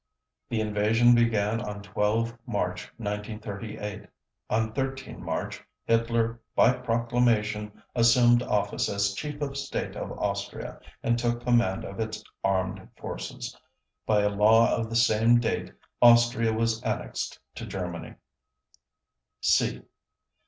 The 0.49 0.61
invasion 0.61 1.13
began 1.13 1.61
on 1.61 1.83
12 1.83 2.35
March 2.47 2.85
1938. 2.97 4.07
On 4.49 4.73
13 4.73 5.21
March, 5.23 5.63
Hitler 5.85 6.39
by 6.55 6.73
proclamation 6.73 7.83
assumed 7.93 8.41
office 8.41 8.89
as 8.89 9.13
Chief 9.13 9.39
of 9.43 9.55
State 9.55 9.95
of 9.95 10.11
Austria 10.13 10.79
and 11.03 11.19
took 11.19 11.41
command 11.43 11.85
of 11.85 11.99
its 11.99 12.23
armed 12.43 12.89
forces. 12.97 13.55
By 14.07 14.21
a 14.21 14.29
law 14.29 14.75
of 14.75 14.89
the 14.89 14.95
same 14.95 15.39
date 15.39 15.71
Austria 16.01 16.51
was 16.51 16.81
annexed 16.81 17.39
to 17.53 17.67
Germany. 17.67 18.15